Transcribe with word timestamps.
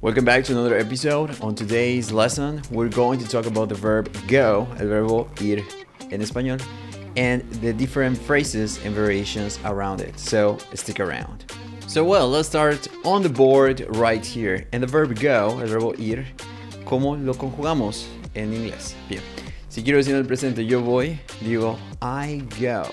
Welcome 0.00 0.24
back 0.24 0.44
to 0.44 0.52
another 0.52 0.78
episode. 0.78 1.40
On 1.40 1.56
today's 1.56 2.12
lesson, 2.12 2.62
we're 2.70 2.88
going 2.88 3.18
to 3.18 3.26
talk 3.26 3.46
about 3.46 3.68
the 3.68 3.74
verb 3.74 4.08
go, 4.28 4.68
el 4.78 4.86
verbo 4.86 5.28
ir 5.40 5.64
en 6.12 6.20
español, 6.20 6.62
and 7.16 7.42
the 7.54 7.72
different 7.72 8.16
phrases 8.16 8.78
and 8.84 8.94
variations 8.94 9.58
around 9.64 10.00
it. 10.00 10.16
So 10.16 10.58
stick 10.74 11.00
around. 11.00 11.52
So 11.88 12.04
well, 12.04 12.30
let's 12.30 12.46
start 12.46 12.86
on 13.04 13.24
the 13.24 13.28
board 13.28 13.84
right 13.96 14.24
here. 14.24 14.68
And 14.72 14.84
the 14.84 14.86
verb 14.86 15.18
go, 15.18 15.58
el 15.58 15.66
verbo 15.66 15.94
ir, 15.94 16.24
¿cómo 16.84 17.16
lo 17.20 17.34
conjugamos 17.34 18.06
en 18.36 18.52
inglés? 18.52 18.94
Bien. 19.08 19.22
Si 19.68 19.82
quiero 19.82 19.98
decir 19.98 20.14
en 20.14 20.20
el 20.20 20.26
presente 20.26 20.64
yo 20.64 20.80
voy, 20.80 21.18
digo 21.40 21.76
I 22.00 22.44
go. 22.60 22.88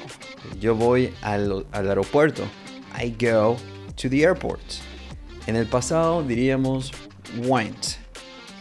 Yo 0.60 0.74
voy 0.74 1.14
al, 1.22 1.68
al 1.72 1.88
aeropuerto. 1.88 2.48
I 2.96 3.10
go 3.10 3.58
to 3.96 4.10
the 4.10 4.24
airport. 4.24 4.82
En 5.48 5.56
el 5.56 5.68
pasado 5.68 6.24
diríamos 6.24 6.92
went. 7.46 7.98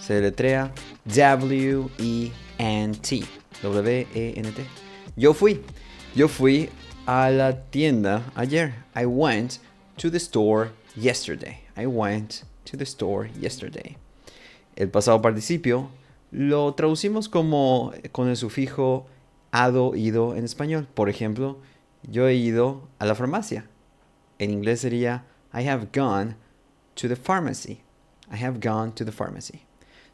Se 0.01 0.21
letrea 0.21 0.71
W-E-N-T. 1.07 2.33
W-E-N-T. 3.63 4.65
Yo 5.17 5.33
fui. 5.33 5.63
Yo 6.15 6.29
fui 6.29 6.69
a 7.07 7.31
la 7.31 7.63
tienda 7.71 8.23
ayer. 8.35 8.75
I 8.95 9.07
went 9.07 9.61
to 9.97 10.11
the 10.11 10.19
store 10.19 10.73
yesterday. 10.95 11.61
I 11.75 11.87
went 11.87 12.45
to 12.67 12.77
the 12.77 12.85
store 12.85 13.31
yesterday. 13.41 13.97
El 14.77 14.91
pasado 14.91 15.23
participio 15.23 15.89
lo 16.31 16.75
traducimos 16.75 17.31
como 17.31 17.95
con 18.13 18.29
el 18.29 18.37
sufijo 18.37 19.07
ado, 19.53 19.95
ido 19.95 20.37
en 20.37 20.45
español. 20.45 20.87
Por 20.93 21.09
ejemplo, 21.09 21.61
yo 22.03 22.29
he 22.29 22.35
ido 22.35 22.87
a 22.99 23.07
la 23.07 23.15
farmacia. 23.15 23.71
En 24.39 24.51
inglés 24.51 24.81
sería 24.81 25.25
I 25.55 25.67
have 25.67 25.89
gone 25.95 26.37
to 26.97 27.09
the 27.09 27.17
pharmacy. 27.17 27.83
I 28.31 28.37
have 28.37 28.61
gone 28.61 28.93
to 28.93 29.05
the 29.05 29.13
pharmacy. 29.13 29.67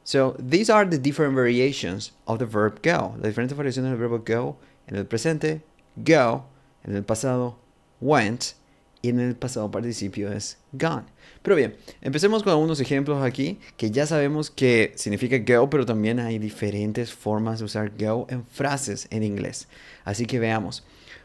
So 0.05 0.37
these 0.39 0.71
are 0.71 0.85
the 0.85 0.99
different 0.99 1.35
variations 1.35 2.13
of 2.27 2.39
the 2.39 2.47
verb 2.47 2.83
go. 2.83 3.15
Las 3.19 3.35
diferentes 3.35 3.57
variaciones 3.57 3.91
del 3.91 3.99
verbo 3.99 4.19
go 4.19 4.57
en 4.87 4.97
el 4.97 5.05
presente, 5.05 5.63
go, 5.97 6.45
en 6.85 6.97
el 6.97 7.03
pasado, 7.03 7.57
went, 8.01 8.55
y 9.03 9.09
en 9.09 9.21
el 9.21 9.35
pasado 9.35 9.71
participio 9.71 10.31
es 10.33 10.59
gone. 10.73 11.05
Pero 11.43 11.57
bien, 11.57 11.75
empecemos 12.03 12.43
con 12.43 12.53
algunos 12.53 12.81
ejemplos 12.81 13.23
aquí 13.23 13.59
que 13.77 13.91
ya 13.91 14.07
sabemos 14.07 14.51
que 14.51 14.93
significa 14.97 15.39
go, 15.39 15.71
pero 15.71 15.87
también 15.87 16.21
hay 16.21 16.39
diferentes 16.39 17.13
formas 17.13 17.61
de 17.61 17.65
usar 17.65 17.93
go 17.99 18.27
en 18.29 18.45
frases 18.45 19.07
en 19.11 19.23
inglés. 19.23 19.69
Así 20.05 20.27
que 20.27 20.39
veamos. 20.39 20.85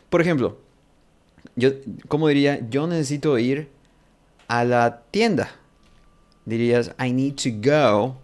Por 0.09 0.21
ejemplo, 0.21 0.57
yo, 1.55 1.71
¿cómo 2.07 2.27
diría? 2.27 2.67
Yo 2.69 2.87
necesito 2.87 3.37
ir 3.37 3.67
a 4.49 4.65
la 4.65 4.91
tienda. 5.11 5.49
Dirías, 6.47 6.93
I 6.99 7.11
need 7.11 7.37
to 7.39 7.51
go 7.51 8.17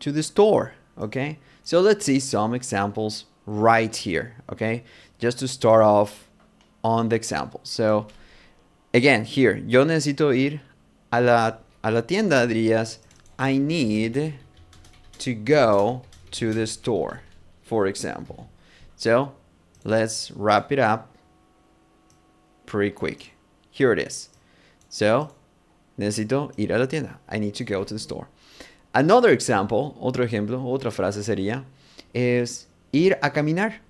to 0.00 0.12
the 0.12 0.22
store. 0.22 0.74
Okay? 0.98 1.38
So 1.64 1.80
let's 1.80 2.04
see 2.04 2.20
some 2.20 2.54
examples 2.54 3.24
right 3.46 3.94
here. 3.94 4.36
Okay? 4.52 4.84
Just 5.18 5.38
to 5.40 5.48
start 5.48 5.82
off 5.82 6.28
on 6.84 7.08
the 7.08 7.16
example. 7.16 7.60
So, 7.64 8.06
again, 8.94 9.24
here, 9.24 9.56
yo 9.56 9.84
necesito 9.84 10.36
ir 10.36 10.60
a 11.12 11.20
la, 11.20 11.56
a 11.82 11.90
la 11.90 12.00
tienda. 12.02 12.46
Dirías, 12.46 12.98
I 13.38 13.58
need 13.58 14.34
to 15.18 15.34
go 15.34 16.02
to 16.32 16.52
the 16.52 16.66
store, 16.66 17.22
for 17.62 17.86
example. 17.86 18.48
So, 18.96 19.34
let's 19.84 20.30
wrap 20.30 20.70
it 20.70 20.78
up 20.78 21.16
pretty 22.66 22.90
quick. 22.90 23.32
Here 23.70 23.92
it 23.92 23.98
is. 23.98 24.28
So, 24.88 25.32
necesito 25.98 26.50
ir 26.56 26.72
a 26.72 26.78
la 26.78 26.88
tienda. 26.88 27.20
I 27.30 27.38
need 27.38 27.52
to 27.54 27.64
go 27.64 27.84
to 27.84 27.94
the 27.94 27.98
store. 27.98 28.26
Another 28.94 29.30
example, 29.30 29.94
otro 30.00 30.24
ejemplo, 30.24 30.64
otra 30.64 30.90
frase 30.90 31.22
sería, 31.22 31.64
es 32.14 32.68
ir 32.92 33.18
a 33.20 33.32
caminar. 33.32 33.82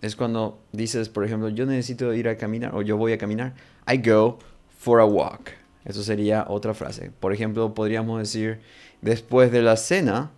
Es 0.00 0.14
cuando 0.14 0.58
dices, 0.72 1.08
por 1.08 1.24
ejemplo, 1.24 1.48
yo 1.48 1.66
necesito 1.66 2.14
ir 2.14 2.28
a 2.28 2.36
caminar 2.36 2.74
o 2.74 2.82
yo 2.82 2.96
voy 2.96 3.12
a 3.12 3.18
caminar. 3.18 3.54
I 3.86 3.96
go 3.96 4.38
for 4.78 5.00
a 5.00 5.06
walk. 5.06 5.50
Eso 5.84 6.02
sería 6.02 6.46
otra 6.48 6.74
frase. 6.74 7.10
Por 7.18 7.32
ejemplo, 7.32 7.74
podríamos 7.74 8.20
decir, 8.20 8.60
después 9.00 9.50
de 9.50 9.62
la 9.62 9.76
cena, 9.76 10.30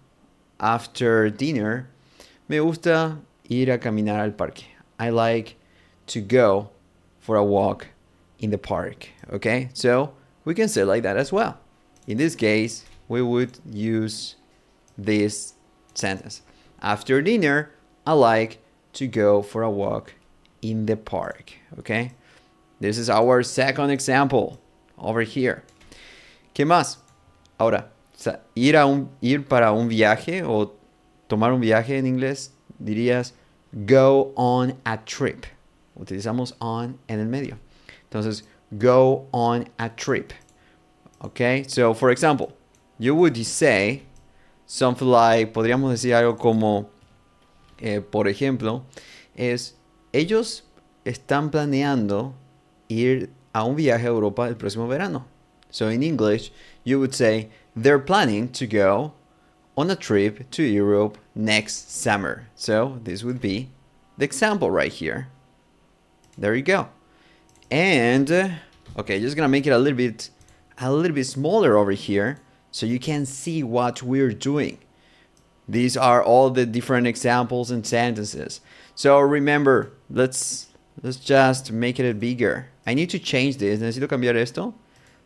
after 0.58 1.30
dinner, 1.30 1.86
me 2.48 2.60
gusta 2.60 3.18
ir 3.48 3.70
a 3.70 3.78
caminar 3.78 4.20
al 4.20 4.32
parque. 4.32 4.64
I 4.98 5.10
like 5.10 5.56
to 6.06 6.20
go 6.20 6.70
for 7.20 7.36
a 7.36 7.42
walk 7.42 7.86
in 8.38 8.50
the 8.50 8.58
park. 8.58 9.08
Okay? 9.32 9.68
So, 9.74 10.14
we 10.44 10.54
can 10.54 10.68
say 10.68 10.84
like 10.84 11.02
that 11.02 11.16
as 11.16 11.32
well. 11.32 11.58
In 12.06 12.18
this 12.18 12.34
case, 12.34 12.84
we 13.08 13.22
would 13.22 13.58
use 13.70 14.36
this 14.96 15.54
sentence. 15.94 16.42
After 16.82 17.22
dinner, 17.22 17.70
I 18.06 18.12
like 18.12 18.58
to 18.94 19.06
go 19.06 19.42
for 19.42 19.62
a 19.62 19.70
walk 19.70 20.14
in 20.62 20.86
the 20.86 20.96
park. 20.96 21.54
Okay? 21.78 22.12
This 22.80 22.98
is 22.98 23.08
our 23.08 23.42
second 23.42 23.90
example 23.90 24.60
over 24.98 25.22
here. 25.22 25.64
¿Qué 26.54 26.64
más? 26.64 26.98
Ahora, 27.58 27.88
ir, 28.54 28.76
a 28.76 28.86
un, 28.86 29.08
ir 29.22 29.40
para 29.42 29.72
un 29.72 29.88
viaje 29.88 30.42
o 30.42 30.72
tomar 31.28 31.52
un 31.52 31.60
viaje 31.60 31.96
en 31.98 32.06
inglés, 32.06 32.50
dirías 32.82 33.32
go 33.86 34.32
on 34.36 34.74
a 34.84 34.98
trip. 34.98 35.46
Utilizamos 35.98 36.52
on 36.60 36.98
en 37.08 37.20
el 37.20 37.26
medio. 37.26 37.58
Entonces, 38.10 38.44
go 38.78 39.26
on 39.32 39.66
a 39.78 39.88
trip. 39.88 40.32
Okay, 41.22 41.64
so 41.66 41.94
for 41.94 42.10
example, 42.10 42.52
you 42.98 43.14
would 43.14 43.36
say 43.46 44.02
something 44.66 45.08
like, 45.08 45.52
podríamos 45.52 45.92
decir 45.92 46.14
algo 46.14 46.38
como, 46.38 46.90
eh, 47.80 48.00
por 48.00 48.26
ejemplo, 48.26 48.82
es, 49.36 49.74
ellos 50.12 50.62
están 51.04 51.50
planeando 51.50 52.34
ir 52.88 53.30
a 53.54 53.64
un 53.64 53.76
viaje 53.76 54.04
a 54.04 54.08
Europa 54.08 54.48
el 54.48 54.56
próximo 54.56 54.86
verano. 54.86 55.26
So 55.70 55.88
in 55.88 56.02
English, 56.02 56.52
you 56.84 56.98
would 57.00 57.14
say, 57.14 57.50
they're 57.74 57.98
planning 57.98 58.48
to 58.50 58.66
go 58.66 59.12
on 59.76 59.90
a 59.90 59.96
trip 59.96 60.50
to 60.52 60.62
Europe 60.62 61.18
next 61.34 61.90
summer. 61.90 62.48
So 62.54 63.00
this 63.02 63.24
would 63.24 63.40
be 63.40 63.70
the 64.16 64.24
example 64.24 64.70
right 64.70 64.92
here. 64.92 65.28
There 66.38 66.54
you 66.54 66.62
go. 66.62 66.88
And, 67.70 68.30
uh, 68.30 68.48
okay, 68.98 69.20
just 69.20 69.36
gonna 69.36 69.48
make 69.48 69.66
it 69.66 69.70
a 69.70 69.78
little 69.78 69.96
bit, 69.96 70.30
a 70.78 70.92
little 70.92 71.14
bit 71.14 71.24
smaller 71.24 71.76
over 71.76 71.92
here 71.92 72.38
so 72.70 72.86
you 72.86 72.98
can 72.98 73.26
see 73.26 73.62
what 73.62 74.02
we're 74.02 74.32
doing. 74.32 74.78
These 75.68 75.96
are 75.96 76.22
all 76.22 76.50
the 76.50 76.66
different 76.66 77.06
examples 77.06 77.70
and 77.70 77.86
sentences. 77.86 78.60
So 78.94 79.18
remember, 79.18 79.92
let's 80.10 80.68
let's 81.02 81.16
just 81.16 81.72
make 81.72 81.98
it 81.98 82.20
bigger. 82.20 82.68
I 82.86 82.94
need 82.94 83.10
to 83.10 83.18
change 83.18 83.56
this. 83.56 83.80
Necesito 83.80 84.08
cambiar 84.08 84.36
esto 84.36 84.74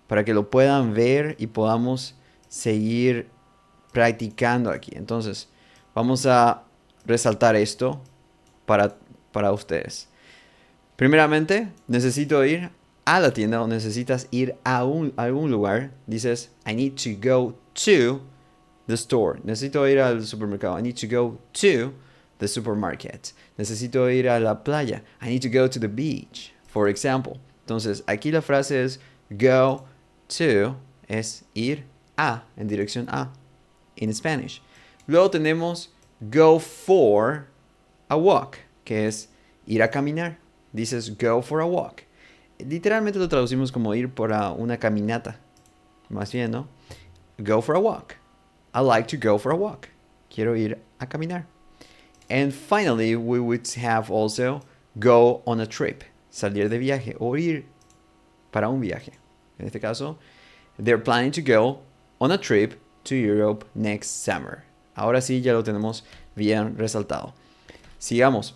para 0.08 0.24
que 0.24 0.32
lo 0.32 0.44
puedan 0.44 0.94
ver 0.94 1.36
y 1.38 1.46
podamos 1.46 2.12
seguir 2.48 3.26
practicando 3.92 4.70
aquí. 4.70 4.92
Entonces, 4.96 5.46
vamos 5.94 6.24
a 6.26 6.62
resaltar 7.04 7.56
esto 7.56 8.00
para, 8.66 8.96
para 9.32 9.52
ustedes. 9.52 10.06
Primeramente, 10.98 11.68
necesito 11.86 12.44
ir 12.44 12.70
a 13.04 13.20
la 13.20 13.30
tienda 13.30 13.62
o 13.62 13.68
necesitas 13.68 14.26
ir 14.32 14.56
a, 14.64 14.84
un, 14.84 15.12
algún 15.16 15.48
lugar. 15.48 15.92
Dices, 16.08 16.50
I 16.66 16.74
need 16.74 16.96
to 16.96 17.10
go 17.14 17.54
to 17.74 18.20
the 18.88 18.96
store. 18.96 19.38
Necesito 19.44 19.88
ir 19.88 20.00
al 20.00 20.26
supermercado. 20.26 20.76
I 20.76 20.82
need 20.82 20.96
to 20.96 21.06
go 21.06 21.38
to 21.52 21.94
the 22.38 22.48
supermarket. 22.48 23.32
Necesito 23.56 24.12
ir 24.12 24.28
a 24.28 24.40
la 24.40 24.64
playa. 24.64 25.02
I 25.22 25.28
need 25.28 25.42
to 25.42 25.48
go 25.48 25.68
to 25.68 25.78
the 25.78 25.86
beach, 25.86 26.52
for 26.66 26.88
example. 26.88 27.38
Entonces, 27.64 28.02
aquí 28.08 28.32
la 28.32 28.40
frase 28.40 28.82
es 28.82 28.98
go 29.30 29.84
to, 30.26 30.74
es 31.08 31.44
ir 31.54 31.84
a, 32.16 32.42
en 32.56 32.66
dirección 32.66 33.06
a, 33.08 33.30
in 33.98 34.12
Spanish. 34.12 34.60
Luego 35.06 35.30
tenemos 35.30 35.90
go 36.20 36.58
for 36.58 37.46
a 38.10 38.16
walk, 38.16 38.58
que 38.84 39.06
es 39.06 39.28
ir 39.64 39.80
a 39.80 39.88
caminar. 39.88 40.38
Dices 40.72 41.10
go 41.10 41.40
for 41.42 41.60
a 41.60 41.66
walk. 41.66 42.04
Literalmente 42.58 43.18
lo 43.18 43.28
traducimos 43.28 43.72
como 43.72 43.94
ir 43.94 44.08
por 44.08 44.32
una 44.32 44.78
caminata. 44.78 45.36
Más 46.10 46.32
bien, 46.32 46.50
¿no? 46.50 46.68
Go 47.38 47.60
for 47.60 47.76
a 47.76 47.80
walk. 47.80 48.16
I 48.74 48.80
like 48.80 49.08
to 49.08 49.16
go 49.16 49.38
for 49.38 49.52
a 49.52 49.56
walk. 49.56 49.88
Quiero 50.28 50.54
ir 50.54 50.78
a 51.00 51.06
caminar. 51.06 51.46
And 52.28 52.52
finally, 52.52 53.16
we 53.16 53.40
would 53.40 53.66
have 53.74 54.10
also 54.10 54.60
go 54.98 55.42
on 55.46 55.60
a 55.60 55.66
trip. 55.66 56.04
Salir 56.30 56.68
de 56.68 56.78
viaje 56.78 57.16
o 57.18 57.36
ir 57.36 57.64
para 58.52 58.68
un 58.68 58.80
viaje. 58.80 59.12
En 59.58 59.66
este 59.66 59.80
caso, 59.80 60.18
they're 60.78 60.98
planning 60.98 61.30
to 61.32 61.40
go 61.40 61.80
on 62.20 62.30
a 62.30 62.38
trip 62.38 62.74
to 63.04 63.14
Europe 63.14 63.64
next 63.74 64.22
summer. 64.22 64.64
Ahora 64.96 65.20
sí, 65.20 65.40
ya 65.40 65.52
lo 65.52 65.62
tenemos 65.62 66.02
bien 66.36 66.76
resaltado. 66.76 67.32
Sigamos. 67.98 68.52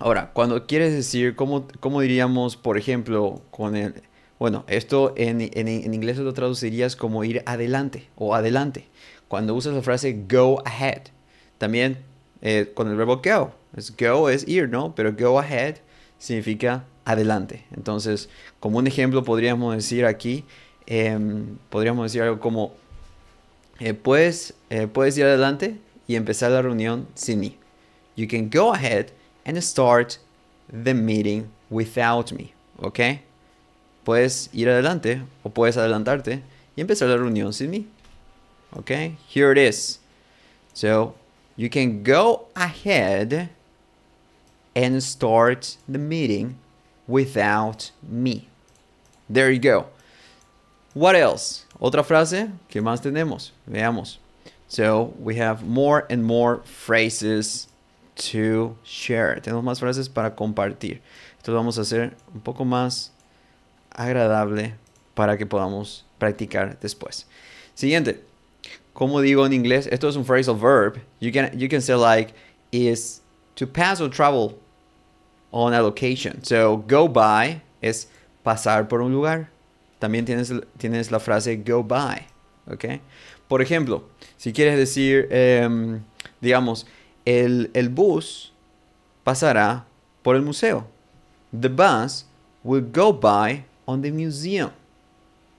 Ahora, 0.00 0.30
cuando 0.32 0.66
quieres 0.66 0.94
decir, 0.94 1.36
¿cómo, 1.36 1.68
cómo 1.78 2.00
diríamos, 2.00 2.56
por 2.56 2.78
ejemplo, 2.78 3.42
con 3.50 3.76
el 3.76 4.02
Bueno, 4.38 4.64
esto 4.66 5.12
en, 5.18 5.42
en, 5.42 5.92
inglés 5.92 6.16
lo 6.16 6.32
traducirías 6.32 6.96
como 6.96 7.22
ir 7.22 7.42
adelante 7.44 8.08
o 8.16 8.34
adelante. 8.34 8.88
Cuando 9.28 9.54
usas 9.54 9.74
la 9.74 9.82
frase 9.82 10.24
go 10.26 10.62
ahead. 10.64 11.02
También 11.58 11.98
eh, 12.40 12.72
con 12.72 12.88
el 12.88 12.96
verbo 12.96 13.20
go. 13.22 13.52
Es 13.76 13.94
go 13.94 14.30
es 14.30 14.48
ir, 14.48 14.70
¿no? 14.70 14.94
Pero 14.94 15.12
go 15.12 15.38
ahead 15.38 15.76
significa 16.18 16.86
adelante. 17.04 17.66
Entonces, 17.76 18.30
como 18.58 18.78
un 18.78 18.86
ejemplo 18.86 19.22
podríamos 19.22 19.76
decir 19.76 20.06
aquí, 20.06 20.46
em, 20.86 21.58
podríamos 21.68 22.04
decir 22.04 22.22
algo 22.22 22.40
como, 22.40 22.72
eh, 23.80 23.92
puedes, 23.92 24.54
eh, 24.70 24.86
puedes 24.86 25.18
ir 25.18 25.24
adelante 25.24 25.76
y 26.08 26.16
empezar 26.16 26.52
la 26.52 26.62
reunión 26.62 27.06
sin 27.14 27.40
mí. 27.40 27.58
You 28.16 28.26
can 28.26 28.48
go 28.50 28.72
ahead 28.72 29.08
and 29.44 29.62
start 29.62 30.18
the 30.68 30.94
meeting 30.94 31.50
without 31.70 32.32
me. 32.32 32.52
¿Ok? 32.82 33.20
Puedes 34.04 34.48
ir 34.52 34.68
adelante 34.68 35.22
o 35.44 35.50
puedes 35.50 35.76
adelantarte 35.76 36.42
y 36.76 36.80
empezar 36.82 37.08
la 37.08 37.16
reunión 37.16 37.52
sin 37.52 37.70
mí. 37.70 37.86
¿Ok? 38.76 39.16
Here 39.28 39.52
it 39.52 39.58
is. 39.58 39.98
So, 40.72 41.14
you 41.56 41.68
can 41.68 42.02
go 42.02 42.46
ahead 42.56 43.50
and 44.74 45.02
start 45.02 45.76
the 45.88 45.98
meeting 45.98 46.56
without 47.06 47.90
me. 48.02 48.48
There 49.28 49.50
you 49.50 49.60
go. 49.60 49.86
What 50.94 51.14
else? 51.14 51.66
Otra 51.80 52.04
frase. 52.04 52.52
¿Qué 52.68 52.80
más 52.80 53.00
tenemos? 53.00 53.50
Veamos. 53.68 54.18
So 54.68 55.14
we 55.18 55.36
have 55.36 55.64
more 55.64 56.06
and 56.10 56.24
more 56.24 56.62
phrases 56.64 57.66
to 58.20 58.76
share. 58.84 59.40
Tenemos 59.40 59.64
más 59.64 59.80
frases 59.80 60.08
para 60.08 60.34
compartir. 60.34 61.00
Lo 61.46 61.54
vamos 61.54 61.78
a 61.78 61.80
hacer 61.80 62.16
un 62.34 62.40
poco 62.40 62.64
más 62.64 63.12
agradable 63.90 64.74
para 65.14 65.36
que 65.36 65.46
podamos 65.46 66.04
practicar 66.18 66.78
después. 66.80 67.26
Siguiente. 67.74 68.22
Como 68.92 69.20
digo 69.20 69.46
en 69.46 69.52
inglés, 69.52 69.88
esto 69.90 70.08
es 70.08 70.16
un 70.16 70.24
phrasal 70.24 70.56
verb. 70.56 71.00
You 71.20 71.32
can, 71.32 71.58
you 71.58 71.68
can 71.68 71.80
say 71.80 71.94
like 71.94 72.34
is 72.70 73.22
to 73.56 73.66
pass 73.66 74.00
or 74.00 74.10
travel 74.10 74.58
on 75.50 75.72
a 75.72 75.80
location. 75.80 76.44
So 76.44 76.84
go 76.86 77.08
by 77.08 77.62
es 77.80 78.08
pasar 78.44 78.88
por 78.88 79.00
un 79.00 79.12
lugar. 79.12 79.48
También 79.98 80.24
tienes, 80.24 80.52
tienes 80.76 81.10
la 81.10 81.18
frase 81.18 81.56
go 81.56 81.82
by. 81.82 82.26
¿Ok? 82.70 83.00
Por 83.48 83.62
ejemplo, 83.62 84.04
si 84.36 84.52
quieres 84.52 84.76
decir, 84.76 85.26
em, 85.30 86.02
digamos, 86.40 86.86
el, 87.30 87.88
bus 87.88 88.52
pasará 89.24 89.84
por 90.22 90.36
el 90.36 90.42
museo. 90.42 90.86
The 91.52 91.68
bus 91.68 92.24
will 92.64 92.82
go 92.82 93.12
by 93.12 93.64
on 93.86 94.02
the 94.02 94.10
museum. 94.10 94.70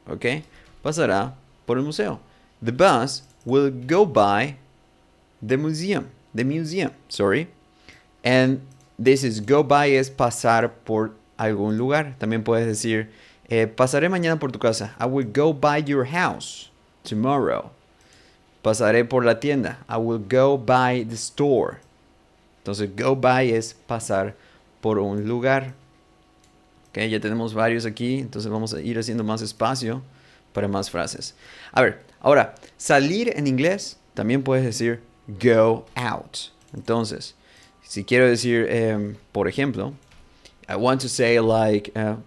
¿Ok? 0.08 0.44
Pasará 0.84 1.34
por 1.66 1.78
el 1.78 1.84
museo. 1.84 2.20
The 2.62 2.72
bus 2.72 3.24
will 3.46 3.72
go 3.72 4.06
by 4.06 4.58
the 5.42 5.58
museum. 5.58 6.10
The 6.34 6.44
museum, 6.44 6.92
sorry. 7.10 7.48
And 8.24 8.62
this 8.98 9.24
is 9.24 9.42
go 9.42 9.64
by 9.64 9.92
es 9.92 10.10
pasar 10.10 10.72
por 10.86 11.12
algún 11.38 11.78
lugar. 11.78 12.16
También 12.20 12.44
puedes 12.44 12.68
decir, 12.68 13.10
eh, 13.50 13.68
pasaré 13.68 14.10
mañana 14.10 14.40
por 14.40 14.52
tu 14.52 14.60
casa. 14.60 14.96
I 15.00 15.06
will 15.06 15.26
go 15.26 15.54
by 15.54 15.80
your 15.80 16.06
house 16.06 16.70
tomorrow. 17.04 17.72
Pasaré 18.62 19.06
por 19.06 19.26
la 19.26 19.40
tienda. 19.40 19.80
I 19.90 19.98
will 19.98 20.20
go 20.20 20.58
by 20.58 21.04
the 21.04 21.16
store. 21.16 21.78
Entonces, 22.60 22.90
go 22.96 23.16
by 23.16 23.52
es 23.52 23.74
pasar 23.88 24.36
por 24.82 25.00
un 25.00 25.28
lugar. 25.28 25.74
Ok, 26.90 27.00
ya 27.10 27.20
tenemos 27.20 27.54
varios 27.54 27.86
aquí. 27.86 28.20
Entonces, 28.20 28.52
vamos 28.52 28.74
a 28.74 28.82
ir 28.82 29.00
haciendo 29.00 29.24
más 29.24 29.42
espacio 29.42 30.02
para 30.54 30.68
más 30.68 30.90
frases. 30.90 31.34
A 31.72 31.82
ver, 31.82 32.04
ahora, 32.20 32.56
salir 32.78 33.34
en 33.36 33.48
inglés 33.48 33.98
también 34.14 34.44
puedes 34.44 34.64
decir 34.64 35.02
go 35.28 35.86
out. 35.96 36.52
Entonces, 36.74 37.36
si 37.84 38.04
quiero 38.04 38.28
decir, 38.28 38.70
um, 38.72 39.16
por 39.32 39.48
ejemplo, 39.48 39.94
I 40.68 40.76
want 40.76 41.02
to 41.02 41.10
say 41.10 41.40
like, 41.40 41.92
uh, 41.96 42.18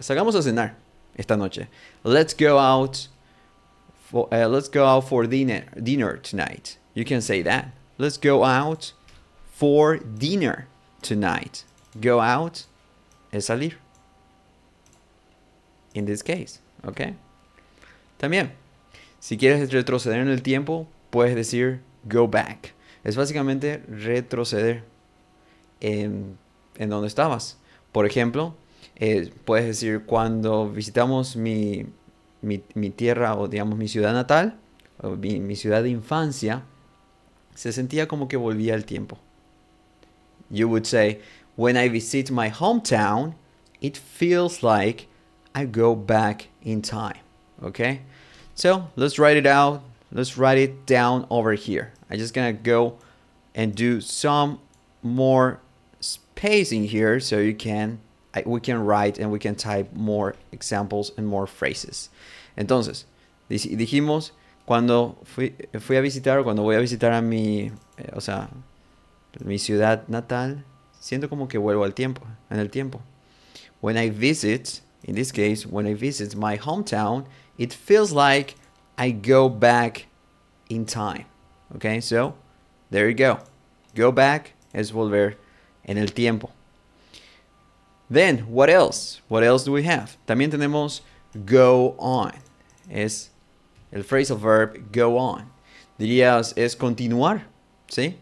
salgamos 0.00 0.34
a 0.34 0.42
cenar 0.42 0.76
esta 1.16 1.36
noche. 1.36 1.68
Let's 2.04 2.34
go 2.34 2.58
out. 2.58 3.08
Uh, 4.12 4.48
let's 4.48 4.68
go 4.68 4.86
out 4.86 5.08
for 5.08 5.26
dinner 5.26 5.64
dinner 5.82 6.16
tonight. 6.16 6.78
You 6.94 7.04
can 7.04 7.20
say 7.20 7.42
that. 7.42 7.72
Let's 7.98 8.16
go 8.16 8.44
out 8.44 8.92
for 9.52 9.98
dinner 9.98 10.66
tonight. 11.02 11.64
Go 12.00 12.20
out 12.20 12.64
es 13.32 13.46
salir. 13.46 13.74
In 15.94 16.06
this 16.06 16.22
case, 16.22 16.60
okay? 16.84 17.16
También, 18.18 18.52
si 19.20 19.36
quieres 19.36 19.70
retroceder 19.72 20.20
en 20.20 20.28
el 20.28 20.42
tiempo, 20.42 20.86
puedes 21.10 21.34
decir 21.34 21.80
go 22.08 22.26
back. 22.26 22.74
Es 23.04 23.16
básicamente 23.16 23.82
retroceder 23.88 24.84
en, 25.80 26.38
en 26.76 26.88
donde 26.88 27.08
estabas. 27.08 27.56
Por 27.92 28.06
ejemplo, 28.06 28.54
eh, 28.96 29.30
puedes 29.44 29.66
decir 29.66 30.04
cuando 30.04 30.68
visitamos 30.68 31.36
mi, 31.36 31.86
mi, 32.42 32.90
tierra 32.90 33.36
o 33.36 33.48
digamos 33.48 33.76
mi 33.78 33.88
ciudad 33.88 34.12
natal, 34.12 34.58
mi, 35.02 35.40
mi 35.40 35.56
ciudad 35.56 35.82
de 35.82 35.90
infancia, 35.90 36.62
se 37.54 37.72
sentía 37.72 38.06
como 38.06 38.28
que 38.28 38.36
volvía 38.36 38.74
el 38.74 38.84
tiempo. 38.84 39.18
You 40.50 40.68
would 40.68 40.86
say, 40.86 41.20
when 41.56 41.76
I 41.76 41.88
visit 41.88 42.30
my 42.30 42.50
hometown, 42.50 43.34
it 43.80 43.96
feels 43.96 44.62
like 44.62 45.08
I 45.54 45.64
go 45.64 45.94
back 45.94 46.48
in 46.62 46.82
time. 46.82 47.18
Okay? 47.62 48.02
So 48.54 48.88
let's 48.96 49.18
write 49.18 49.36
it 49.36 49.46
out. 49.46 49.82
Let's 50.10 50.38
write 50.38 50.58
it 50.58 50.86
down 50.86 51.26
over 51.30 51.52
here. 51.54 51.92
I'm 52.10 52.18
just 52.18 52.32
gonna 52.32 52.52
go 52.52 52.98
and 53.54 53.74
do 53.74 54.00
some 54.00 54.60
more 55.02 55.60
space 56.00 56.72
in 56.72 56.84
here 56.84 57.20
so 57.20 57.38
you 57.38 57.54
can 57.54 57.98
we 58.46 58.60
can 58.60 58.84
write 58.84 59.18
and 59.18 59.30
we 59.30 59.38
can 59.38 59.54
type 59.54 59.92
more 59.92 60.34
examples 60.52 61.12
and 61.16 61.26
more 61.26 61.46
phrases. 61.46 62.10
Entonces, 62.56 63.04
dijimos 63.48 64.32
cuando 64.64 65.16
fui, 65.24 65.54
fui 65.80 65.96
a 65.96 66.00
visitar 66.00 66.38
o 66.38 66.44
cuando 66.44 66.62
voy 66.62 66.76
a 66.76 66.80
visitar 66.80 67.12
a 67.12 67.22
mi, 67.22 67.70
eh, 67.96 68.10
o 68.14 68.20
sea, 68.20 68.50
mi 69.44 69.58
ciudad 69.58 70.06
natal, 70.08 70.64
siento 71.00 71.28
como 71.28 71.48
que 71.48 71.58
vuelvo 71.58 71.84
al 71.84 71.94
tiempo, 71.94 72.22
en 72.50 72.58
el 72.58 72.70
tiempo. 72.70 73.00
When 73.80 73.96
I 73.96 74.10
visit, 74.10 74.80
in 75.04 75.14
this 75.14 75.32
case, 75.32 75.66
when 75.66 75.86
I 75.86 75.94
visit 75.94 76.34
my 76.34 76.58
hometown, 76.58 77.24
it 77.56 77.72
feels 77.72 78.12
like 78.12 78.56
I 78.98 79.12
go 79.12 79.48
back 79.48 80.06
in 80.68 80.84
time. 80.84 81.26
Okay, 81.76 82.00
so 82.00 82.34
there 82.90 83.08
you 83.08 83.14
go. 83.14 83.38
Go 83.94 84.10
back 84.10 84.54
es 84.72 84.92
volver 84.92 85.38
en 85.84 85.98
el 85.98 86.12
tiempo. 86.12 86.50
Then, 88.10 88.38
what 88.48 88.70
else? 88.70 89.20
What 89.28 89.44
else 89.44 89.64
do 89.64 89.72
we 89.72 89.84
have? 89.84 90.16
También 90.26 90.50
tenemos 90.50 91.02
go 91.44 91.94
on. 91.98 92.32
Es 92.90 93.30
el 93.92 94.02
phrasal 94.02 94.38
verb 94.38 94.92
go 94.92 95.18
on. 95.18 95.50
Dirías 95.98 96.54
es 96.56 96.74
continuar, 96.76 97.42
¿sí? 97.88 98.16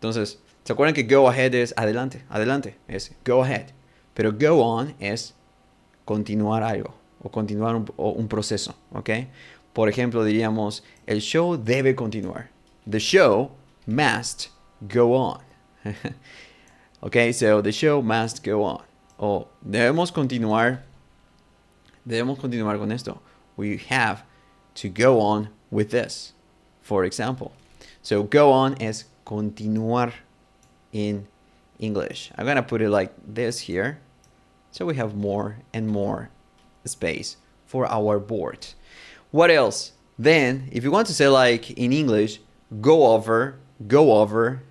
Entonces, 0.00 0.38
¿se 0.64 0.72
acuerdan 0.72 0.94
que 0.94 1.04
go 1.04 1.28
ahead 1.28 1.54
es 1.54 1.72
adelante? 1.76 2.22
Adelante, 2.28 2.74
es 2.88 3.12
go 3.24 3.42
ahead. 3.42 3.72
Pero 4.14 4.32
go 4.32 4.60
on 4.60 4.94
es 4.98 5.34
continuar 6.04 6.62
algo 6.62 6.94
o 7.22 7.30
continuar 7.30 7.76
un, 7.76 8.28
proceso, 8.28 8.74
¿ok? 8.92 9.10
Por 9.72 9.88
ejemplo, 9.88 10.24
diríamos, 10.24 10.82
el 11.06 11.20
show 11.20 11.56
debe 11.56 11.94
continuar. 11.94 12.50
The 12.90 12.98
show 12.98 13.52
must 13.86 14.48
go 14.80 15.14
on. 15.14 15.40
ok, 17.00 17.32
so 17.32 17.62
the 17.62 17.72
show 17.72 18.02
must 18.02 18.44
go 18.44 18.64
on. 18.64 18.89
O 19.20 19.48
debemos 19.62 20.10
continuar. 20.10 20.80
Debemos 22.06 22.38
continuar 22.38 22.78
con 22.78 22.90
esto. 22.90 23.20
We 23.56 23.76
have 23.90 24.24
to 24.76 24.88
go 24.88 25.20
on 25.20 25.50
with 25.70 25.90
this, 25.90 26.32
for 26.80 27.04
example. 27.04 27.52
So 28.02 28.22
go 28.22 28.50
on 28.50 28.80
es 28.80 29.04
continuar 29.26 30.14
in 30.92 31.26
English. 31.78 32.32
I'm 32.38 32.46
gonna 32.46 32.62
put 32.62 32.80
it 32.80 32.88
like 32.88 33.12
this 33.26 33.60
here. 33.60 33.98
So 34.70 34.86
we 34.86 34.96
have 34.96 35.14
more 35.14 35.58
and 35.74 35.86
more 35.86 36.30
space 36.86 37.36
for 37.66 37.86
our 37.86 38.18
board. 38.18 38.68
What 39.30 39.50
else? 39.50 39.92
Then, 40.18 40.68
if 40.72 40.82
you 40.82 40.90
want 40.90 41.06
to 41.08 41.14
say 41.14 41.28
like 41.28 41.70
in 41.72 41.92
English, 41.92 42.40
go 42.80 43.08
over, 43.08 43.56
go 43.86 44.12
over, 44.20 44.62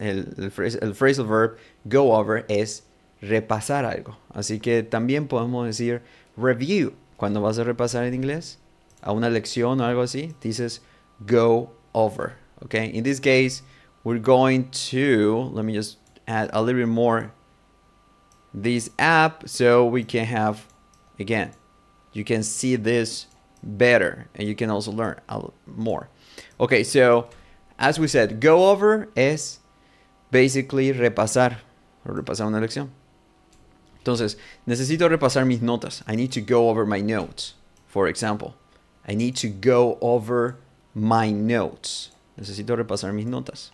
el, 0.00 0.18
el, 0.18 0.50
phrasal 0.50 1.26
verb 1.26 1.58
go 1.88 2.12
over 2.12 2.44
es 2.48 2.82
repasar 3.20 3.84
algo. 3.84 4.16
Así 4.32 4.60
que 4.60 4.82
también 4.82 5.28
podemos 5.28 5.66
decir 5.66 6.02
review. 6.36 6.94
Cuando 7.16 7.40
vas 7.40 7.58
a 7.58 7.64
repasar 7.64 8.04
en 8.04 8.14
inglés 8.14 8.58
a 9.02 9.12
una 9.12 9.28
lección 9.28 9.80
o 9.80 9.84
algo 9.84 10.02
así, 10.02 10.34
dices 10.40 10.82
go 11.26 11.72
over. 11.92 12.36
Okay, 12.64 12.86
in 12.92 13.04
this 13.04 13.20
case, 13.20 13.62
we're 14.04 14.18
going 14.18 14.68
to, 14.70 15.50
let 15.52 15.64
me 15.64 15.72
just 15.72 15.98
add 16.26 16.50
a 16.52 16.60
little 16.60 16.80
bit 16.80 16.88
more 16.88 17.32
this 18.52 18.90
app 18.98 19.48
so 19.48 19.84
we 19.84 20.02
can 20.02 20.24
have, 20.24 20.66
again, 21.18 21.52
you 22.12 22.24
can 22.24 22.42
see 22.42 22.76
this 22.76 23.26
better 23.62 24.28
and 24.34 24.48
you 24.48 24.54
can 24.54 24.70
also 24.70 24.90
learn 24.90 25.20
more. 25.66 26.08
Okay, 26.60 26.82
so 26.82 27.28
as 27.78 27.98
we 27.98 28.08
said, 28.08 28.40
go 28.40 28.70
over 28.70 29.08
es 29.16 29.60
basically 30.30 30.92
repasar 30.92 31.58
repasar 32.04 32.46
una 32.46 32.60
lección. 32.60 32.88
Entonces, 33.98 34.38
necesito 34.66 35.08
repasar 35.08 35.44
mis 35.44 35.60
notas. 35.60 36.02
I 36.08 36.16
need 36.16 36.30
to 36.30 36.40
go 36.40 36.70
over 36.70 36.86
my 36.86 37.02
notes, 37.02 37.54
for 37.88 38.08
example. 38.08 38.54
I 39.06 39.14
need 39.14 39.36
to 39.36 39.48
go 39.48 39.98
over 40.00 40.56
my 40.94 41.32
notes. 41.32 42.12
Necesito 42.36 42.76
repasar 42.76 43.12
mis 43.12 43.26
notas. 43.26 43.72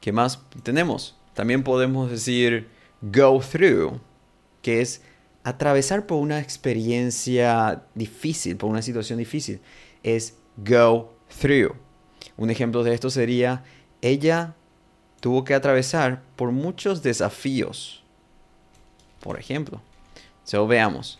¿Qué 0.00 0.12
más 0.12 0.38
tenemos? 0.62 1.14
También 1.34 1.62
podemos 1.62 2.10
decir 2.10 2.68
go 3.02 3.40
through, 3.40 4.00
que 4.62 4.80
es 4.80 5.02
atravesar 5.42 6.06
por 6.06 6.18
una 6.18 6.40
experiencia 6.40 7.82
difícil, 7.94 8.56
por 8.56 8.70
una 8.70 8.82
situación 8.82 9.18
difícil. 9.18 9.60
Es 10.02 10.34
go 10.56 11.12
through. 11.40 11.74
Un 12.36 12.50
ejemplo 12.50 12.84
de 12.84 12.94
esto 12.94 13.10
sería, 13.10 13.64
ella 14.00 14.54
tuvo 15.20 15.44
que 15.44 15.54
atravesar 15.54 16.22
por 16.36 16.52
muchos 16.52 17.02
desafíos. 17.02 18.03
Por 19.24 19.38
ejemplo. 19.38 19.80
So, 20.44 20.68
veamos. 20.68 21.18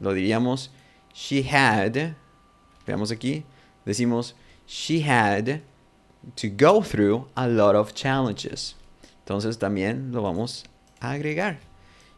Lo 0.00 0.14
diríamos, 0.14 0.70
she 1.12 1.42
had, 1.42 2.14
veamos 2.86 3.10
aquí, 3.10 3.42
decimos, 3.84 4.34
she 4.66 5.00
had 5.00 5.60
to 6.36 6.48
go 6.48 6.80
through 6.80 7.26
a 7.36 7.48
lot 7.48 7.74
of 7.74 7.92
challenges. 7.92 8.76
Entonces 9.26 9.58
también 9.58 10.12
lo 10.12 10.22
vamos 10.22 10.64
a 11.00 11.12
agregar. 11.12 11.58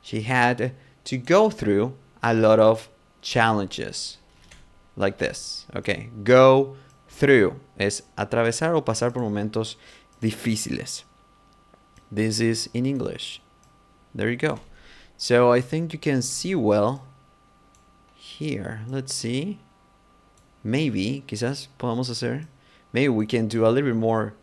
She 0.02 0.22
had 0.22 0.72
to 1.04 1.16
go 1.16 1.50
through 1.50 1.94
a 2.22 2.34
lot 2.34 2.58
of 2.58 2.90
challenges. 3.22 4.18
Like 4.96 5.16
this. 5.16 5.66
Okay. 5.74 6.10
Go 6.22 6.76
through 7.08 7.60
es 7.78 8.02
atravesar 8.16 8.74
o 8.74 8.84
pasar 8.84 9.12
por 9.12 9.22
momentos 9.22 9.76
difíciles. 10.20 11.04
This 12.10 12.40
is 12.40 12.68
in 12.74 12.86
English. 12.86 13.40
There 14.14 14.30
you 14.30 14.36
go. 14.36 14.60
So 15.16 15.50
I 15.52 15.60
think 15.60 15.92
you 15.92 15.98
can 15.98 16.22
see 16.22 16.54
well 16.54 17.06
here. 18.14 18.82
Let's 18.88 19.14
see. 19.14 19.58
Maybe, 20.62 21.24
quizás 21.26 21.68
podamos 21.78 22.08
hacer. 22.10 22.46
Maybe 22.92 23.08
we 23.08 23.26
can 23.26 23.48
do 23.48 23.64
a 23.64 23.68
little 23.68 23.90
bit 23.90 23.96
more 23.96 24.34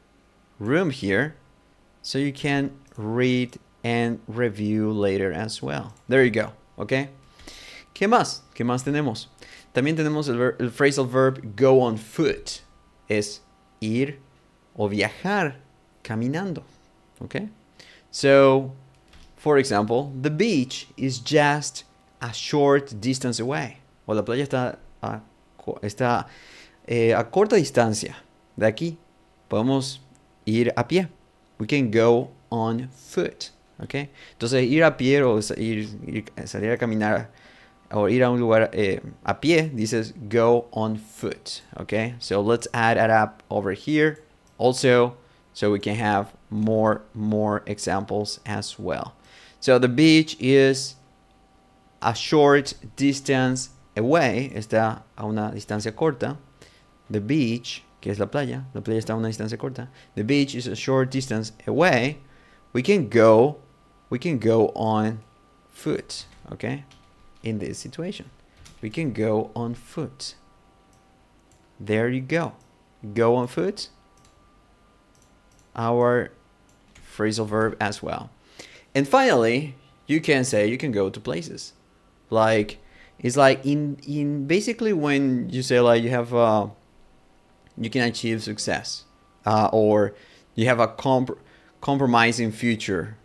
room 0.59 0.89
here 0.89 1.35
so 2.01 2.17
you 2.17 2.33
can 2.33 2.71
read 2.97 3.57
and 3.83 4.19
review 4.27 4.91
later 4.91 5.31
as 5.31 5.61
well. 5.61 5.93
There 6.07 6.23
you 6.23 6.31
go, 6.31 6.53
Okay. 6.79 7.09
¿Qué 7.93 8.07
más? 8.07 8.41
¿Qué 8.55 8.65
más 8.65 8.83
tenemos? 8.83 9.27
También 9.73 9.95
tenemos 9.95 10.27
el, 10.29 10.37
ver 10.37 10.55
el 10.59 10.69
phrasal 10.69 11.07
verb 11.07 11.55
go 11.55 11.81
on 11.81 11.97
foot. 11.97 12.61
Es 13.09 13.41
ir 13.81 14.19
o 14.75 14.87
viajar 14.87 15.55
caminando, 16.03 16.63
Okay. 17.21 17.49
So, 18.09 18.73
for 19.43 19.57
example, 19.57 20.13
the 20.21 20.29
beach 20.29 20.87
is 20.95 21.19
just 21.19 21.83
a 22.21 22.31
short 22.31 23.01
distance 23.01 23.41
away. 23.41 23.79
O 24.07 24.13
la 24.13 24.21
playa 24.21 24.43
está 24.43 24.77
a, 25.01 25.19
está, 25.81 26.27
eh, 26.87 27.11
a 27.13 27.25
corta 27.25 27.57
distancia 27.57 28.15
de 28.57 28.65
aquí. 28.65 28.97
Podemos 29.49 29.99
ir 30.45 30.71
a 30.77 30.87
pie. 30.87 31.09
We 31.59 31.67
can 31.67 31.91
go 31.91 32.31
on 32.49 32.87
foot. 32.87 33.51
¿ok? 33.81 34.07
Entonces 34.31 34.63
ir 34.63 34.81
a 34.85 34.95
pie 34.95 35.21
o 35.23 35.37
ir, 35.57 36.23
salir 36.45 36.71
a 36.71 36.77
caminar 36.77 37.29
o 37.91 38.07
ir 38.07 38.23
a 38.23 38.29
un 38.29 38.39
lugar 38.39 38.69
eh, 38.71 39.01
a 39.25 39.41
pie, 39.41 39.69
dices 39.73 40.13
go 40.29 40.69
on 40.71 40.95
foot, 40.95 41.61
¿ok? 41.75 42.15
So 42.19 42.41
let's 42.41 42.67
add 42.73 42.95
it 42.95 43.11
up 43.11 43.43
over 43.49 43.73
here 43.73 44.23
also 44.57 45.17
so 45.53 45.69
we 45.69 45.79
can 45.79 45.95
have 45.95 46.33
more 46.49 47.01
more 47.13 47.61
examples 47.67 48.39
as 48.45 48.79
well. 48.79 49.15
So 49.63 49.79
the 49.79 49.87
beach 49.87 50.35
is 50.41 50.95
a 52.01 52.13
short 52.13 52.73
distance 52.97 53.69
away, 53.95 54.51
está 54.53 55.03
a 55.17 55.25
una 55.25 55.53
distancia 55.55 55.95
corta. 55.95 56.37
The 57.09 57.21
beach, 57.21 57.81
que 58.01 58.11
es 58.11 58.19
la 58.19 58.25
playa, 58.25 58.65
la 58.73 58.81
playa 58.81 58.99
está 58.99 59.11
a 59.11 59.15
una 59.15 59.29
distancia 59.29 59.57
corta. 59.57 59.87
The 60.15 60.25
beach 60.25 60.53
is 60.53 60.67
a 60.67 60.75
short 60.75 61.11
distance 61.11 61.53
away. 61.65 62.17
We 62.73 62.81
can 62.81 63.07
go 63.07 63.61
we 64.09 64.19
can 64.19 64.37
go 64.37 64.67
on 64.75 65.21
foot, 65.69 66.25
okay? 66.51 66.83
In 67.41 67.59
this 67.59 67.79
situation, 67.79 68.31
we 68.81 68.89
can 68.89 69.13
go 69.13 69.49
on 69.55 69.75
foot. 69.75 70.35
There 71.79 72.09
you 72.09 72.19
go. 72.19 72.51
Go 73.13 73.37
on 73.37 73.47
foot. 73.47 73.87
Our 75.73 76.31
phrasal 77.15 77.47
verb 77.47 77.77
as 77.79 78.03
well. 78.03 78.29
And 78.95 79.07
finally, 79.07 79.75
you 80.07 80.21
can 80.21 80.43
say 80.43 80.67
you 80.67 80.77
can 80.77 80.91
go 80.91 81.09
to 81.09 81.19
places. 81.19 81.73
Like 82.29 82.79
it's 83.19 83.37
like 83.37 83.65
in 83.65 83.97
in 84.07 84.47
basically 84.47 84.93
when 84.93 85.49
you 85.49 85.61
say 85.61 85.79
like 85.79 86.03
you 86.03 86.09
have 86.09 86.33
uh 86.33 86.67
you 87.77 87.89
can 87.89 88.03
achieve 88.03 88.43
success 88.43 89.05
uh, 89.45 89.69
or 89.71 90.13
you 90.55 90.67
have 90.67 90.79
a 90.79 90.87
comp- 90.87 91.39
compromising 91.81 92.51
future 92.51 93.17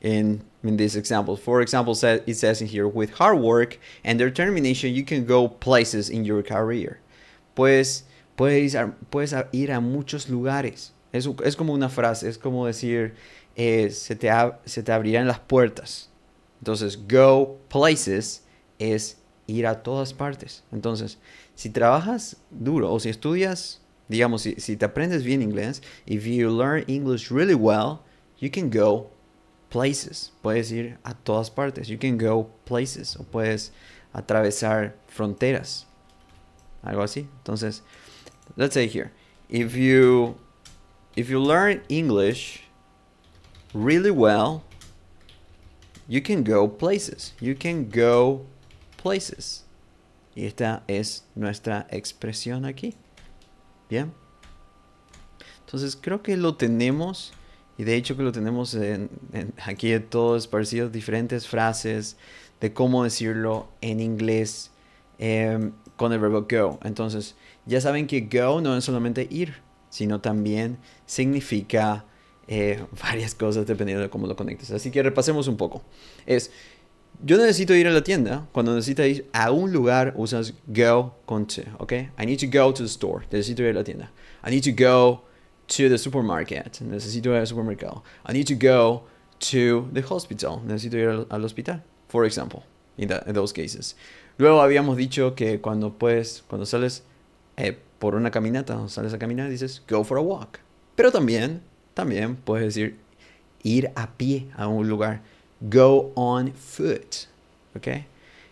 in 0.00 0.42
in 0.62 0.76
this 0.76 0.96
example. 0.96 1.36
For 1.36 1.60
example, 1.60 1.92
it 2.02 2.34
says 2.34 2.60
in 2.60 2.66
here, 2.66 2.88
with 2.88 3.12
hard 3.14 3.38
work 3.38 3.78
and 4.04 4.18
determination, 4.18 4.92
you 4.92 5.04
can 5.04 5.24
go 5.24 5.48
places 5.48 6.10
in 6.10 6.24
your 6.24 6.42
career. 6.42 7.00
Pues 7.54 8.04
puedes, 8.36 8.74
puedes 9.10 9.32
ir 9.52 9.70
a 9.70 9.80
muchos 9.80 10.28
lugares. 10.28 10.90
Es, 11.12 11.26
es 11.44 11.56
como 11.56 11.72
una 11.72 11.88
frase, 11.88 12.28
es 12.28 12.36
como 12.36 12.66
decir, 12.66 13.14
eh, 13.58 13.90
se, 13.90 14.14
te 14.14 14.30
se 14.64 14.84
te 14.84 14.92
abrirán 14.92 15.26
las 15.26 15.40
puertas. 15.40 16.08
Entonces, 16.60 16.96
go 17.08 17.58
places 17.68 18.44
es 18.78 19.18
ir 19.48 19.66
a 19.66 19.82
todas 19.82 20.14
partes. 20.14 20.62
Entonces, 20.70 21.18
si 21.56 21.68
trabajas 21.68 22.36
duro 22.50 22.92
o 22.92 23.00
si 23.00 23.08
estudias, 23.08 23.80
digamos, 24.06 24.42
si, 24.42 24.54
si 24.54 24.76
te 24.76 24.84
aprendes 24.84 25.24
bien 25.24 25.42
inglés, 25.42 25.82
if 26.06 26.24
you 26.24 26.48
learn 26.50 26.84
English 26.86 27.32
really 27.32 27.54
well, 27.54 27.98
you 28.38 28.48
can 28.48 28.70
go 28.70 29.10
places. 29.70 30.32
Puedes 30.40 30.70
ir 30.70 30.98
a 31.02 31.14
todas 31.14 31.50
partes. 31.50 31.88
You 31.88 31.98
can 31.98 32.16
go 32.16 32.48
places. 32.64 33.16
O 33.16 33.24
puedes 33.24 33.72
atravesar 34.12 34.94
fronteras. 35.08 35.84
Algo 36.84 37.02
así. 37.02 37.26
Entonces, 37.38 37.82
let's 38.56 38.74
say 38.74 38.86
here. 38.86 39.10
If 39.48 39.74
you 39.74 40.36
if 41.16 41.28
you 41.28 41.40
learn 41.40 41.82
English 41.88 42.67
really 43.74 44.10
well, 44.10 44.62
you 46.08 46.22
can 46.22 46.42
go 46.42 46.68
places. 46.68 47.34
You 47.40 47.54
can 47.54 47.88
go 47.88 48.46
places. 48.96 49.64
Y 50.34 50.46
esta 50.46 50.84
es 50.86 51.24
nuestra 51.34 51.86
expresión 51.90 52.64
aquí. 52.64 52.94
Bien. 53.88 54.12
Entonces 55.66 55.96
creo 55.96 56.22
que 56.22 56.36
lo 56.36 56.54
tenemos 56.54 57.32
y 57.76 57.84
de 57.84 57.94
hecho 57.94 58.16
que 58.16 58.22
lo 58.22 58.32
tenemos 58.32 58.74
en, 58.74 59.08
aquí 59.64 59.90
de 59.90 60.00
todos 60.00 60.48
parecidos, 60.48 60.90
diferentes 60.90 61.46
frases 61.46 62.16
de 62.60 62.72
cómo 62.72 63.04
decirlo 63.04 63.68
en 63.80 64.00
inglés 64.00 64.72
em, 65.18 65.72
con 65.96 66.12
el 66.12 66.18
verbo 66.18 66.46
go. 66.50 66.80
Entonces, 66.82 67.36
ya 67.66 67.80
saben 67.80 68.06
que 68.06 68.22
go 68.22 68.60
no 68.60 68.76
es 68.76 68.84
solamente 68.84 69.28
ir, 69.30 69.54
sino 69.90 70.20
también 70.20 70.78
significa 71.06 72.04
eh, 72.48 72.82
varias 73.02 73.34
cosas 73.34 73.66
dependiendo 73.66 74.02
de 74.02 74.10
cómo 74.10 74.26
lo 74.26 74.34
conectes. 74.34 74.70
Así 74.70 74.90
que 74.90 75.02
repasemos 75.02 75.46
un 75.46 75.56
poco. 75.56 75.82
Es, 76.26 76.50
yo 77.24 77.36
necesito 77.36 77.74
ir 77.74 77.86
a 77.86 77.90
la 77.90 78.02
tienda. 78.02 78.48
Cuando 78.52 78.74
necesitas 78.74 79.06
ir 79.06 79.28
a 79.32 79.50
un 79.50 79.72
lugar, 79.72 80.14
usas 80.16 80.54
go 80.66 81.14
con 81.26 81.46
to, 81.46 81.62
¿ok? 81.78 81.92
I 81.92 82.26
need 82.26 82.38
to 82.38 82.46
go 82.46 82.72
to 82.72 82.82
the 82.82 82.88
store. 82.88 83.26
Necesito 83.30 83.62
ir 83.62 83.70
a 83.70 83.74
la 83.74 83.84
tienda. 83.84 84.10
I 84.44 84.50
need 84.50 84.64
to 84.64 84.72
go 84.72 85.24
to 85.66 85.88
the 85.88 85.98
supermarket. 85.98 86.80
Necesito 86.80 87.30
ir 87.30 87.36
al 87.36 87.46
supermercado. 87.46 88.02
I 88.28 88.32
need 88.32 88.46
to 88.46 88.54
go 88.54 89.04
to 89.38 89.88
the 89.92 90.02
hospital. 90.02 90.60
Necesito 90.64 90.96
ir 90.96 91.08
al, 91.08 91.26
al 91.30 91.44
hospital. 91.44 91.82
For 92.08 92.24
example, 92.24 92.62
in, 92.96 93.10
in, 93.26 93.34
those 93.34 93.52
cases. 93.52 93.94
Luego 94.38 94.62
habíamos 94.62 94.96
dicho 94.96 95.34
que 95.34 95.60
cuando 95.60 95.98
puedes, 95.98 96.42
cuando 96.48 96.64
sales 96.64 97.02
eh, 97.56 97.76
por 97.98 98.14
una 98.14 98.30
caminata 98.30 98.88
sales 98.88 99.12
a 99.12 99.18
caminar, 99.18 99.50
dices 99.50 99.82
go 99.88 100.04
for 100.04 100.16
a 100.16 100.22
walk. 100.22 100.60
Pero 100.94 101.12
también, 101.12 101.62
también 101.98 102.36
puedes 102.36 102.74
decir 102.76 102.96
ir 103.64 103.90
a 103.96 104.06
pie 104.06 104.46
a 104.56 104.68
un 104.68 104.88
lugar. 104.88 105.20
Go 105.60 106.12
on 106.14 106.52
foot. 106.52 107.26
¿Ok? 107.74 107.88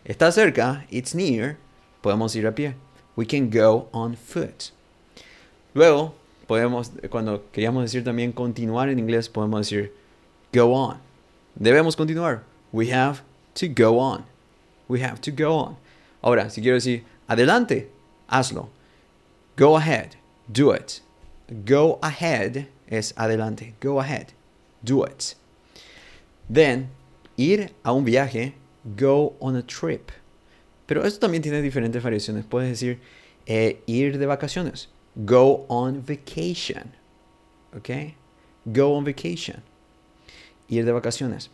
Está 0.05 0.33
cerca, 0.33 0.85
it's 0.91 1.15
near, 1.15 1.57
podemos 2.03 2.35
ir 2.35 2.45
a 2.49 2.53
pie. 2.53 2.75
We 3.15 3.25
can 3.25 3.49
go 3.49 3.89
on 3.93 4.17
foot. 4.17 4.73
Luego, 5.75 6.17
podemos, 6.49 6.91
cuando 7.09 7.45
queríamos 7.53 7.85
decir 7.85 8.03
también 8.03 8.33
continuar 8.33 8.89
en 8.89 8.99
inglés, 8.99 9.29
podemos 9.29 9.61
decir 9.61 9.93
go 10.53 10.73
on. 10.73 10.99
Debemos 11.55 11.95
continuar. 11.95 12.43
We 12.73 12.91
have 12.91 13.21
to 13.55 13.69
go 13.69 14.01
on. 14.01 14.25
We 14.89 15.03
have 15.03 15.21
to 15.21 15.31
go 15.31 15.57
on. 15.57 15.77
Ahora, 16.21 16.51
si 16.51 16.61
quiero 16.61 16.75
decir 16.75 17.05
adelante, 17.29 17.89
hazlo. 18.29 18.71
Go 19.57 19.77
ahead, 19.77 20.17
do 20.53 20.73
it. 20.73 21.01
Go 21.65 22.01
ahead 22.03 22.67
es 22.87 23.15
adelante. 23.17 23.75
Go 23.81 24.01
ahead, 24.01 24.29
do 24.83 25.05
it. 25.05 25.35
Then, 26.53 26.89
ir 27.37 27.73
a 27.83 27.93
un 27.93 28.05
viaje, 28.05 28.55
go 28.97 29.37
on 29.41 29.57
a 29.57 29.63
trip. 29.63 30.11
Pero 30.87 31.05
esto 31.05 31.21
también 31.21 31.43
tiene 31.43 31.63
diferentes 31.63 32.03
variaciones. 32.03 32.45
Puedes 32.45 32.71
decir 32.71 33.01
eh, 33.47 33.83
ir 33.87 34.19
de 34.19 34.27
vacaciones. 34.27 34.89
Go 35.17 35.65
on 35.69 36.05
vacation. 36.07 36.93
¿Ok? 37.77 38.15
Go 38.65 38.97
on 38.97 39.05
vacation. 39.05 39.63
Ir 40.69 40.85
de 40.85 40.93
vacaciones. 40.93 41.51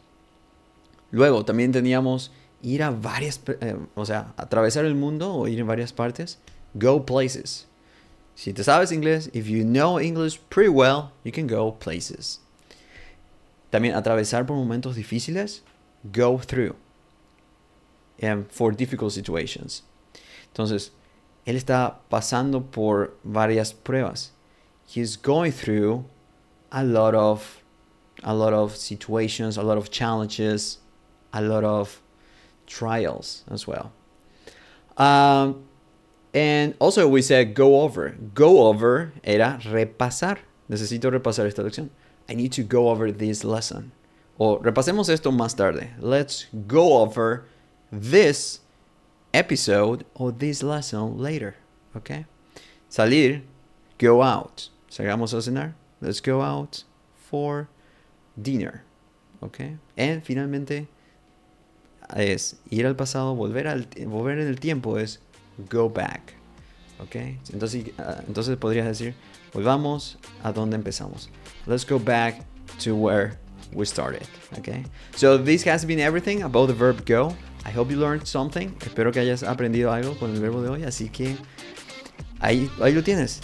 Luego 1.10 1.44
también 1.44 1.72
teníamos 1.72 2.30
ir 2.62 2.82
a 2.82 2.90
varias, 2.90 3.40
eh, 3.60 3.76
o 3.94 4.06
sea, 4.06 4.34
atravesar 4.36 4.84
el 4.84 4.94
mundo 4.94 5.34
o 5.34 5.48
ir 5.48 5.58
en 5.58 5.66
varias 5.66 5.92
partes. 5.92 6.38
Go 6.74 7.04
places. 7.04 7.66
Si 8.34 8.52
te 8.52 8.62
sabes 8.62 8.92
inglés, 8.92 9.30
if 9.32 9.48
you 9.48 9.64
know 9.64 10.00
English 10.00 10.40
pretty 10.50 10.70
well, 10.70 11.12
you 11.22 11.32
can 11.32 11.46
go 11.46 11.72
places. 11.72 12.40
También 13.70 13.94
atravesar 13.94 14.46
por 14.46 14.56
momentos 14.56 14.96
difíciles. 14.96 15.60
Go 16.10 16.38
through. 16.38 16.76
Um, 18.22 18.46
for 18.50 18.72
difficult 18.72 19.12
situations. 19.12 19.82
Entonces, 20.52 20.90
él 21.46 21.56
está 21.56 21.96
pasando 22.10 22.70
por 22.70 23.14
varias 23.24 23.72
pruebas. 23.72 24.30
He's 24.86 25.16
going 25.16 25.52
through 25.52 26.04
a 26.70 26.84
lot 26.84 27.14
of 27.14 27.62
a 28.22 28.34
lot 28.34 28.52
of 28.52 28.76
situations, 28.76 29.56
a 29.56 29.62
lot 29.62 29.78
of 29.78 29.90
challenges, 29.90 30.78
a 31.32 31.42
lot 31.42 31.64
of 31.64 32.02
trials 32.66 33.44
as 33.50 33.66
well. 33.66 33.92
Um, 34.96 35.64
and 36.34 36.74
also 36.78 37.06
we 37.08 37.22
said 37.22 37.54
go 37.54 37.80
over. 37.80 38.16
Go 38.34 38.66
over 38.66 39.12
era 39.24 39.58
repasar. 39.64 40.38
Necesito 40.68 41.10
repasar 41.10 41.46
esta 41.46 41.62
lección. 41.62 41.90
I 42.28 42.34
need 42.34 42.52
to 42.52 42.62
go 42.62 42.88
over 42.88 43.12
this 43.12 43.44
lesson. 43.44 43.92
O 44.38 44.58
repasemos 44.58 45.08
esto 45.08 45.30
más 45.30 45.54
tarde. 45.54 45.90
Let's 45.98 46.46
go 46.66 47.02
over 47.02 47.44
this 47.90 48.60
episode 49.34 50.04
or 50.14 50.32
this 50.32 50.62
lesson 50.62 51.18
later. 51.18 51.56
Okay? 51.96 52.24
Salir, 52.90 53.42
go 53.98 54.22
out. 54.22 54.68
Salgamos 54.90 55.34
a 55.34 55.38
cenar. 55.38 55.74
Let's 56.00 56.20
go 56.20 56.40
out 56.40 56.84
for 57.14 57.68
dinner. 58.40 58.84
Okay? 59.42 59.76
And 59.96 60.22
finalmente 60.24 60.88
es 62.16 62.56
ir 62.70 62.86
al 62.86 62.94
pasado, 62.94 63.34
volver, 63.34 63.66
al, 63.66 63.86
volver 64.06 64.38
en 64.38 64.48
el 64.48 64.58
tiempo 64.58 64.98
es 64.98 65.18
go 65.68 65.88
back. 65.88 66.34
Okay? 67.00 67.38
Entonces, 67.52 67.92
uh, 67.98 68.22
entonces 68.26 68.56
podrías 68.56 68.86
decir, 68.86 69.14
volvamos 69.52 70.16
a 70.42 70.52
donde 70.52 70.76
empezamos. 70.76 71.28
Let's 71.66 71.84
go 71.84 71.98
back 71.98 72.44
to 72.80 72.94
where 72.94 73.38
we 73.72 73.86
started. 73.86 74.26
Okay? 74.58 74.84
So 75.16 75.38
this 75.38 75.64
has 75.64 75.84
been 75.84 76.00
everything 76.00 76.42
about 76.42 76.68
the 76.68 76.74
verb 76.74 77.04
go. 77.06 77.34
I 77.64 77.70
hope 77.70 77.90
you 77.90 77.98
learned 77.98 78.26
something. 78.26 78.74
Espero 78.80 79.12
que 79.12 79.20
hayas 79.20 79.42
aprendido 79.42 79.92
algo 79.92 80.18
con 80.18 80.34
el 80.34 80.40
verbo 80.40 80.62
de 80.62 80.70
hoy. 80.70 80.82
Así 80.82 81.10
que 81.10 81.36
ahí, 82.40 82.68
ahí 82.80 82.92
lo 82.92 83.02
tienes. 83.02 83.40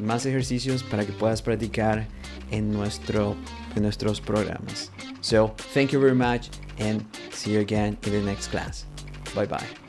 Más 0.00 0.26
ejercicios 0.26 0.82
para 0.82 1.04
que 1.04 1.12
puedas 1.12 1.42
practicar 1.42 2.06
en, 2.50 2.72
nuestro, 2.72 3.36
en 3.76 3.82
nuestros 3.82 4.20
programas. 4.20 4.90
So, 5.20 5.54
thank 5.74 5.92
you 5.92 6.00
very 6.00 6.14
much 6.14 6.50
and 6.78 7.04
see 7.32 7.52
you 7.52 7.60
again 7.60 7.96
in 8.04 8.12
the 8.12 8.22
next 8.22 8.48
class. 8.48 8.86
Bye 9.34 9.46
bye. 9.46 9.87